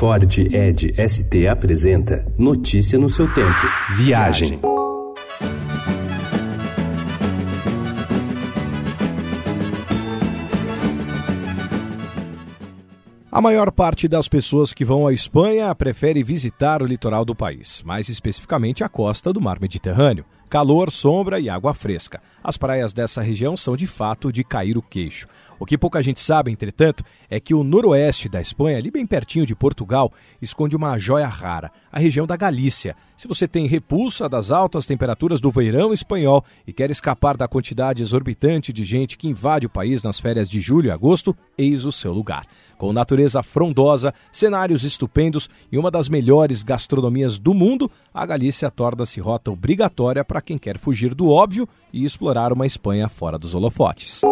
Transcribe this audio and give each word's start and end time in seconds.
Ford 0.00 0.24
Ed 0.50 0.94
ST 0.96 1.46
apresenta 1.46 2.24
Notícia 2.38 2.98
no 2.98 3.10
seu 3.10 3.30
tempo. 3.34 3.50
Viagem. 3.98 4.58
A 13.30 13.42
maior 13.42 13.70
parte 13.70 14.08
das 14.08 14.26
pessoas 14.26 14.72
que 14.72 14.86
vão 14.86 15.06
à 15.06 15.12
Espanha 15.12 15.74
prefere 15.74 16.22
visitar 16.22 16.82
o 16.82 16.86
litoral 16.86 17.22
do 17.26 17.34
país, 17.34 17.82
mais 17.84 18.08
especificamente 18.08 18.82
a 18.82 18.88
costa 18.88 19.34
do 19.34 19.40
mar 19.40 19.60
Mediterrâneo. 19.60 20.24
Calor, 20.50 20.90
sombra 20.90 21.38
e 21.38 21.48
água 21.48 21.72
fresca. 21.72 22.20
As 22.42 22.56
praias 22.56 22.92
dessa 22.92 23.22
região 23.22 23.56
são 23.56 23.76
de 23.76 23.86
fato 23.86 24.32
de 24.32 24.42
cair 24.42 24.76
o 24.76 24.82
queixo. 24.82 25.28
O 25.60 25.64
que 25.64 25.78
pouca 25.78 26.02
gente 26.02 26.18
sabe, 26.18 26.50
entretanto, 26.50 27.04
é 27.30 27.38
que 27.38 27.54
o 27.54 27.62
noroeste 27.62 28.28
da 28.28 28.40
Espanha, 28.40 28.76
ali 28.76 28.90
bem 28.90 29.06
pertinho 29.06 29.46
de 29.46 29.54
Portugal, 29.54 30.12
esconde 30.42 30.74
uma 30.74 30.98
joia 30.98 31.28
rara, 31.28 31.70
a 31.90 31.98
região 31.98 32.26
da 32.26 32.36
Galícia. 32.36 32.96
Se 33.16 33.28
você 33.28 33.46
tem 33.46 33.66
repulsa 33.66 34.28
das 34.28 34.50
altas 34.50 34.86
temperaturas 34.86 35.40
do 35.40 35.50
verão 35.50 35.92
espanhol 35.92 36.44
e 36.66 36.72
quer 36.72 36.90
escapar 36.90 37.36
da 37.36 37.46
quantidade 37.46 38.02
exorbitante 38.02 38.72
de 38.72 38.84
gente 38.84 39.18
que 39.18 39.28
invade 39.28 39.66
o 39.66 39.70
país 39.70 40.02
nas 40.02 40.18
férias 40.18 40.48
de 40.48 40.60
julho 40.60 40.88
e 40.88 40.90
agosto, 40.90 41.36
eis 41.58 41.84
o 41.84 41.92
seu 41.92 42.12
lugar. 42.12 42.46
Com 42.78 42.92
natureza 42.92 43.42
frondosa, 43.42 44.14
cenários 44.32 44.84
estupendos 44.84 45.50
e 45.70 45.76
uma 45.76 45.90
das 45.90 46.08
melhores 46.08 46.62
gastronomias 46.62 47.38
do 47.38 47.52
mundo, 47.52 47.90
a 48.14 48.24
Galícia 48.24 48.70
torna-se 48.70 49.20
rota 49.20 49.50
obrigatória 49.50 50.24
para 50.24 50.40
quem 50.40 50.56
quer 50.56 50.78
fugir 50.78 51.14
do 51.14 51.28
óbvio 51.28 51.68
e 51.92 52.04
explorar 52.04 52.52
uma 52.52 52.66
Espanha 52.66 53.08
fora 53.08 53.38
dos 53.38 53.54
holofotes. 53.54 54.22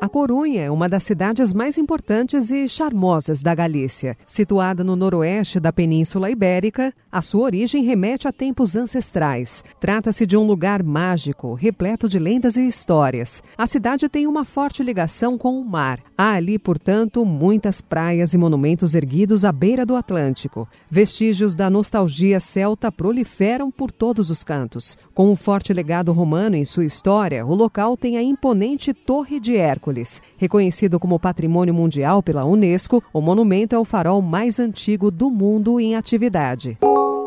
A 0.00 0.08
Corunha 0.08 0.62
é 0.62 0.70
uma 0.70 0.88
das 0.88 1.02
cidades 1.02 1.52
mais 1.52 1.76
importantes 1.76 2.50
e 2.50 2.66
charmosas 2.66 3.42
da 3.42 3.54
Galícia. 3.54 4.16
Situada 4.26 4.82
no 4.82 4.96
noroeste 4.96 5.60
da 5.60 5.74
Península 5.74 6.30
Ibérica, 6.30 6.90
a 7.12 7.20
sua 7.20 7.42
origem 7.42 7.84
remete 7.84 8.26
a 8.26 8.32
tempos 8.32 8.76
ancestrais. 8.76 9.62
Trata-se 9.78 10.24
de 10.24 10.38
um 10.38 10.46
lugar 10.46 10.82
mágico, 10.82 11.52
repleto 11.52 12.08
de 12.08 12.18
lendas 12.18 12.56
e 12.56 12.66
histórias. 12.66 13.42
A 13.58 13.66
cidade 13.66 14.08
tem 14.08 14.26
uma 14.26 14.42
forte 14.42 14.82
ligação 14.82 15.36
com 15.36 15.60
o 15.60 15.64
mar. 15.66 16.00
Há 16.16 16.32
ali, 16.32 16.58
portanto, 16.58 17.26
muitas 17.26 17.82
praias 17.82 18.32
e 18.32 18.38
monumentos 18.38 18.94
erguidos 18.94 19.44
à 19.44 19.52
beira 19.52 19.84
do 19.84 19.96
Atlântico. 19.96 20.66
Vestígios 20.90 21.54
da 21.54 21.68
nostalgia 21.68 22.40
celta 22.40 22.90
proliferam 22.90 23.70
por 23.70 23.92
todos 23.92 24.30
os 24.30 24.42
cantos. 24.42 24.96
Com 25.12 25.30
um 25.30 25.36
forte 25.36 25.74
legado 25.74 26.10
romano 26.10 26.56
em 26.56 26.64
sua 26.64 26.86
história, 26.86 27.44
o 27.44 27.54
local 27.54 27.98
tem 27.98 28.16
a 28.16 28.22
imponente 28.22 28.94
Torre 28.94 29.38
de 29.38 29.58
Hércules 29.58 29.89
Reconhecido 30.36 30.98
como 30.98 31.18
Patrimônio 31.18 31.74
Mundial 31.74 32.22
pela 32.22 32.44
Unesco, 32.44 33.02
o 33.12 33.20
monumento 33.20 33.74
é 33.74 33.78
o 33.78 33.84
farol 33.84 34.22
mais 34.22 34.58
antigo 34.60 35.10
do 35.10 35.30
mundo 35.30 35.80
em 35.80 35.96
atividade. 35.96 36.78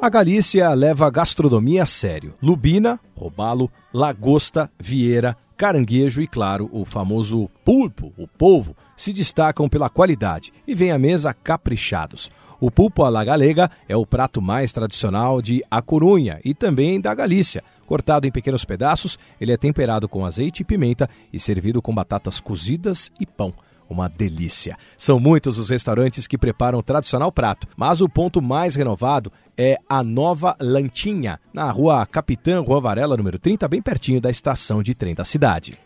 A 0.00 0.08
Galícia 0.10 0.72
leva 0.74 1.06
a 1.06 1.10
gastronomia 1.10 1.82
a 1.82 1.86
sério. 1.86 2.34
Lubina, 2.42 3.00
robalo, 3.16 3.70
lagosta, 3.92 4.70
vieira, 4.78 5.36
caranguejo 5.56 6.20
e, 6.20 6.26
claro, 6.26 6.68
o 6.72 6.84
famoso 6.84 7.48
pulpo, 7.64 8.12
o 8.18 8.28
polvo, 8.28 8.76
se 8.96 9.12
destacam 9.12 9.68
pela 9.68 9.88
qualidade 9.88 10.52
e 10.66 10.74
vêm 10.74 10.90
à 10.90 10.98
mesa 10.98 11.32
caprichados. 11.32 12.30
O 12.60 12.70
pulpo 12.70 13.02
à 13.02 13.08
la 13.08 13.24
galega 13.24 13.70
é 13.88 13.96
o 13.96 14.06
prato 14.06 14.40
mais 14.40 14.72
tradicional 14.72 15.42
de 15.42 15.62
A 15.70 15.82
Corunha 15.82 16.40
e 16.44 16.54
também 16.54 17.00
da 17.00 17.14
Galícia. 17.14 17.62
Cortado 17.86 18.26
em 18.26 18.32
pequenos 18.32 18.64
pedaços, 18.64 19.18
ele 19.40 19.52
é 19.52 19.56
temperado 19.56 20.08
com 20.08 20.24
azeite 20.24 20.62
e 20.62 20.64
pimenta 20.64 21.08
e 21.32 21.38
servido 21.38 21.80
com 21.80 21.94
batatas 21.94 22.40
cozidas 22.40 23.10
e 23.20 23.26
pão. 23.26 23.52
Uma 23.88 24.08
delícia. 24.08 24.78
São 24.96 25.20
muitos 25.20 25.58
os 25.58 25.68
restaurantes 25.68 26.26
que 26.26 26.38
preparam 26.38 26.78
o 26.78 26.82
tradicional 26.82 27.30
prato, 27.30 27.68
mas 27.76 28.00
o 28.00 28.08
ponto 28.08 28.40
mais 28.40 28.74
renovado 28.74 29.30
é 29.56 29.78
a 29.88 30.02
Nova 30.02 30.56
Lantinha, 30.58 31.38
na 31.52 31.70
rua 31.70 32.06
Capitã 32.06 32.64
Juan 32.64 32.80
Varela, 32.80 33.16
número 33.16 33.38
30, 33.38 33.68
bem 33.68 33.82
pertinho 33.82 34.20
da 34.20 34.30
estação 34.30 34.82
de 34.82 34.94
trem 34.94 35.14
da 35.14 35.24
cidade. 35.24 35.78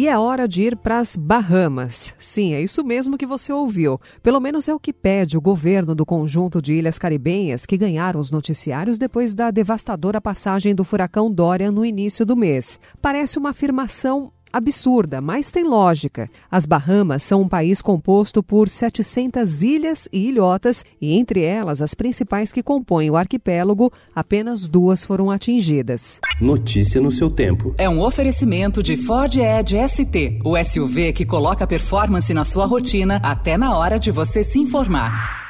E 0.00 0.08
é 0.08 0.18
hora 0.18 0.48
de 0.48 0.62
ir 0.62 0.76
para 0.76 0.98
as 0.98 1.14
Bahamas. 1.14 2.14
Sim, 2.18 2.54
é 2.54 2.62
isso 2.62 2.82
mesmo 2.82 3.18
que 3.18 3.26
você 3.26 3.52
ouviu. 3.52 4.00
Pelo 4.22 4.40
menos 4.40 4.66
é 4.66 4.72
o 4.72 4.80
que 4.80 4.94
pede 4.94 5.36
o 5.36 5.42
governo 5.42 5.94
do 5.94 6.06
conjunto 6.06 6.62
de 6.62 6.72
ilhas 6.72 6.98
caribenhas 6.98 7.66
que 7.66 7.76
ganharam 7.76 8.18
os 8.18 8.30
noticiários 8.30 8.98
depois 8.98 9.34
da 9.34 9.50
devastadora 9.50 10.18
passagem 10.18 10.74
do 10.74 10.84
furacão 10.84 11.30
Dorian 11.30 11.70
no 11.70 11.84
início 11.84 12.24
do 12.24 12.34
mês. 12.34 12.80
Parece 12.98 13.38
uma 13.38 13.50
afirmação 13.50 14.32
absurda, 14.52 15.20
mas 15.20 15.50
tem 15.50 15.64
lógica. 15.64 16.30
As 16.50 16.66
Bahamas 16.66 17.22
são 17.22 17.42
um 17.42 17.48
país 17.48 17.80
composto 17.80 18.42
por 18.42 18.68
700 18.68 19.62
ilhas 19.62 20.08
e 20.12 20.28
ilhotas, 20.28 20.84
e 21.00 21.16
entre 21.16 21.42
elas, 21.42 21.82
as 21.82 21.94
principais 21.94 22.52
que 22.52 22.62
compõem 22.62 23.10
o 23.10 23.16
arquipélago, 23.16 23.92
apenas 24.14 24.66
duas 24.66 25.04
foram 25.04 25.30
atingidas. 25.30 26.20
Notícia 26.40 27.00
no 27.00 27.10
seu 27.10 27.30
tempo. 27.30 27.74
É 27.78 27.88
um 27.88 28.00
oferecimento 28.00 28.82
de 28.82 28.96
Ford 28.96 29.34
Edge 29.36 29.76
ST, 29.88 30.40
o 30.44 30.56
SUV 30.62 31.12
que 31.12 31.24
coloca 31.24 31.66
performance 31.66 32.32
na 32.32 32.44
sua 32.44 32.66
rotina 32.66 33.20
até 33.22 33.56
na 33.56 33.76
hora 33.76 33.98
de 33.98 34.10
você 34.10 34.42
se 34.42 34.58
informar. 34.58 35.49